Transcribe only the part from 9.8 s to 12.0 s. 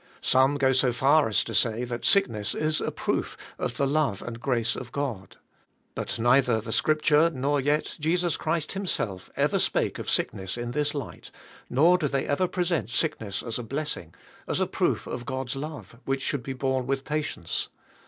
of sickness in this light, nor